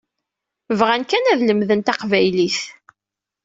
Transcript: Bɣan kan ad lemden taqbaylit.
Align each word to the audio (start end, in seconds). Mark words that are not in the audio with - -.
Bɣan 0.79 1.03
kan 1.09 1.29
ad 1.31 1.39
lemden 1.41 1.81
taqbaylit. 1.81 2.57